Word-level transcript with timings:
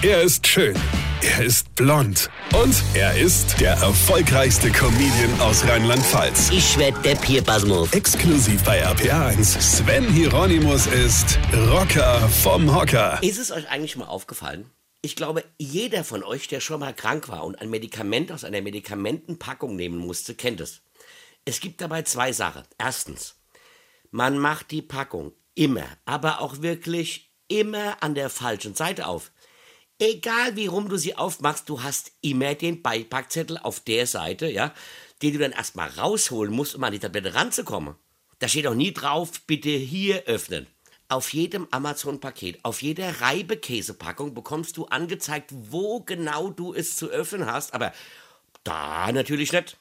Er 0.00 0.22
ist 0.22 0.46
schön. 0.46 0.76
Er 1.22 1.44
ist 1.44 1.74
blond. 1.74 2.30
Und 2.54 2.72
er 2.94 3.18
ist 3.18 3.60
der 3.60 3.72
erfolgreichste 3.72 4.70
Comedian 4.70 5.40
aus 5.40 5.64
Rheinland-Pfalz. 5.64 6.50
Ich 6.50 6.78
werd 6.78 7.04
der 7.04 7.16
Pierpasmus. 7.16 7.92
Exklusiv 7.92 8.62
bei 8.62 8.86
RPA1. 8.86 9.60
Sven 9.60 10.08
Hieronymus 10.08 10.86
ist 10.86 11.36
Rocker 11.52 12.28
vom 12.28 12.72
Hocker. 12.72 13.20
Ist 13.24 13.38
es 13.38 13.50
euch 13.50 13.68
eigentlich 13.68 13.96
mal 13.96 14.06
aufgefallen? 14.06 14.70
Ich 15.02 15.16
glaube, 15.16 15.42
jeder 15.58 16.04
von 16.04 16.22
euch, 16.22 16.46
der 16.46 16.60
schon 16.60 16.78
mal 16.78 16.94
krank 16.94 17.28
war 17.28 17.42
und 17.42 17.60
ein 17.60 17.68
Medikament 17.68 18.30
aus 18.30 18.44
einer 18.44 18.62
Medikamentenpackung 18.62 19.74
nehmen 19.74 19.98
musste, 19.98 20.36
kennt 20.36 20.60
es. 20.60 20.80
Es 21.44 21.58
gibt 21.58 21.80
dabei 21.80 22.02
zwei 22.02 22.30
Sachen. 22.32 22.62
Erstens, 22.78 23.34
man 24.12 24.38
macht 24.38 24.70
die 24.70 24.82
Packung 24.82 25.32
immer, 25.56 25.86
aber 26.04 26.40
auch 26.40 26.62
wirklich 26.62 27.32
immer 27.48 28.00
an 28.00 28.14
der 28.14 28.30
falschen 28.30 28.76
Seite 28.76 29.08
auf. 29.08 29.32
Egal 30.00 30.54
wie 30.54 30.66
rum 30.66 30.88
du 30.88 30.96
sie 30.96 31.16
aufmachst, 31.16 31.68
du 31.68 31.82
hast 31.82 32.12
immer 32.20 32.54
den 32.54 32.82
Beipackzettel 32.82 33.58
auf 33.58 33.80
der 33.80 34.06
Seite, 34.06 34.48
ja, 34.48 34.72
den 35.22 35.32
du 35.32 35.40
dann 35.40 35.50
erstmal 35.50 35.88
rausholen 35.90 36.52
musst, 36.54 36.76
um 36.76 36.84
an 36.84 36.92
die 36.92 37.00
Tablette 37.00 37.34
ranzukommen. 37.34 37.96
Da 38.38 38.46
steht 38.46 38.68
auch 38.68 38.74
nie 38.74 38.92
drauf, 38.92 39.40
bitte 39.46 39.70
hier 39.70 40.22
öffnen. 40.26 40.68
Auf 41.08 41.32
jedem 41.32 41.66
Amazon-Paket, 41.72 42.64
auf 42.64 42.82
jeder 42.82 43.20
Reibekäsepackung 43.20 44.34
bekommst 44.34 44.76
du 44.76 44.84
angezeigt, 44.84 45.50
wo 45.52 46.00
genau 46.00 46.50
du 46.50 46.74
es 46.74 46.94
zu 46.94 47.08
öffnen 47.08 47.46
hast, 47.46 47.74
aber 47.74 47.92
da 48.62 49.10
natürlich 49.10 49.50
nicht. 49.50 49.78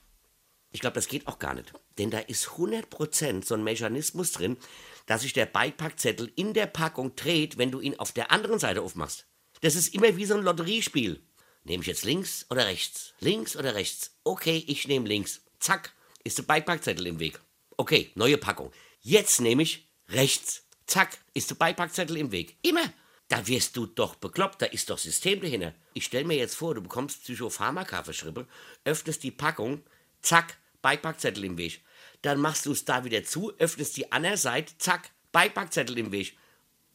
Ich 0.71 0.81
glaube, 0.81 0.95
das 0.95 1.07
geht 1.07 1.27
auch 1.27 1.37
gar 1.37 1.53
nicht. 1.53 1.73
Denn 1.99 2.09
da 2.09 2.19
ist 2.19 2.47
100% 2.47 3.45
so 3.45 3.53
ein 3.53 3.63
Mechanismus 3.63 4.31
drin, 4.31 4.57
dass 5.05 5.21
sich 5.21 5.33
der 5.33 5.45
Beipackzettel 5.45 6.31
in 6.35 6.53
der 6.53 6.65
Packung 6.65 7.15
dreht, 7.15 7.57
wenn 7.57 7.71
du 7.71 7.79
ihn 7.79 7.99
auf 7.99 8.11
der 8.13 8.31
anderen 8.31 8.57
Seite 8.57 8.81
aufmachst. 8.81 9.27
Das 9.61 9.75
ist 9.75 9.93
immer 9.93 10.15
wie 10.17 10.25
so 10.25 10.35
ein 10.35 10.43
Lotteriespiel. 10.43 11.21
Nehme 11.63 11.81
ich 11.81 11.87
jetzt 11.87 12.05
links 12.05 12.45
oder 12.49 12.65
rechts? 12.65 13.13
Links 13.19 13.55
oder 13.55 13.75
rechts? 13.75 14.11
Okay, 14.23 14.63
ich 14.67 14.87
nehme 14.87 15.07
links. 15.07 15.41
Zack, 15.59 15.93
ist 16.23 16.37
der 16.37 16.43
Beipackzettel 16.43 17.07
im 17.07 17.19
Weg. 17.19 17.39
Okay, 17.75 18.11
neue 18.15 18.37
Packung. 18.37 18.71
Jetzt 19.01 19.41
nehme 19.41 19.63
ich 19.63 19.87
rechts. 20.09 20.63
Zack, 20.85 21.17
ist 21.33 21.49
der 21.49 21.55
Beipackzettel 21.55 22.17
im 22.17 22.31
Weg. 22.31 22.57
Immer. 22.61 22.93
Da 23.27 23.45
wirst 23.45 23.75
du 23.75 23.85
doch 23.85 24.15
bekloppt, 24.15 24.61
da 24.61 24.67
ist 24.67 24.89
doch 24.89 24.97
System 24.97 25.41
dahinter. 25.41 25.73
Ich 25.93 26.05
stell 26.05 26.23
mir 26.23 26.37
jetzt 26.37 26.55
vor, 26.55 26.75
du 26.75 26.81
bekommst 26.81 27.23
Psychopharmaka 27.23 28.03
verschrieben, 28.03 28.47
öffnest 28.85 29.21
die 29.23 29.31
Packung, 29.31 29.83
zack, 30.21 30.57
Beipackzettel 30.81 31.43
im 31.43 31.57
Weg. 31.57 31.83
Dann 32.21 32.39
machst 32.39 32.65
du 32.65 32.71
es 32.71 32.85
da 32.85 33.03
wieder 33.03 33.25
zu, 33.25 33.51
öffnest 33.59 33.97
die 33.97 34.11
andere 34.13 34.37
Seite, 34.37 34.77
zack, 34.77 35.09
Beipackzettel 35.33 35.97
im 35.97 36.13
Weg. 36.13 36.37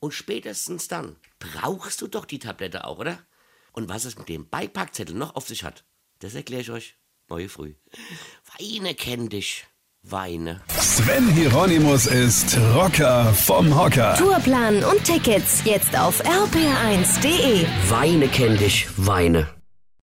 Und 0.03 0.13
spätestens 0.13 0.89
dann 0.89 1.15
brauchst 1.39 2.01
du 2.01 2.09
doch 2.09 2.25
die 2.25 2.41
Tablette 2.41 2.85
auch, 2.85 2.99
oder? 2.99 3.21
Und 3.71 3.89
was 3.89 4.05
es 4.05 4.19
mit 4.19 4.29
dem 4.29 4.49
Beipackzettel 4.49 5.15
noch 5.15 5.37
auf 5.37 5.47
sich 5.47 5.63
hat, 5.63 5.85
das 6.19 6.35
erkläre 6.35 6.63
ich 6.63 6.71
euch 6.73 6.97
morgen 7.29 7.49
früh. 7.49 7.75
Weine 8.59 8.97
kenn 8.97 9.29
dich. 9.29 9.65
Weine. 10.03 10.61
Sven 10.77 11.29
Hieronymus 11.29 12.07
ist 12.09 12.59
Rocker 12.75 13.33
vom 13.33 13.79
Hocker. 13.79 14.17
Tourplan 14.17 14.83
und 14.83 15.05
Tickets 15.05 15.63
jetzt 15.65 15.97
auf 15.97 16.21
rpr1.de. 16.25 17.65
Weine 17.89 18.27
kenn 18.27 18.59
dich. 18.59 18.89
Weine. 18.97 19.62